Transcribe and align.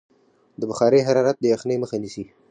د 0.59 0.61
بخارۍ 0.69 1.01
حرارت 1.07 1.37
د 1.39 1.45
یخنۍ 1.53 1.77
مخه 1.83 1.95
نیسي. 2.03 2.25